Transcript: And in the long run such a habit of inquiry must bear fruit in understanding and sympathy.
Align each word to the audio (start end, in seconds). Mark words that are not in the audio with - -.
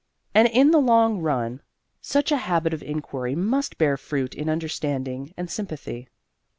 And 0.33 0.47
in 0.47 0.71
the 0.71 0.79
long 0.79 1.19
run 1.19 1.61
such 2.01 2.31
a 2.31 2.37
habit 2.37 2.73
of 2.73 2.81
inquiry 2.81 3.35
must 3.35 3.77
bear 3.77 3.97
fruit 3.97 4.33
in 4.33 4.49
understanding 4.49 5.31
and 5.37 5.47
sympathy. 5.47 6.07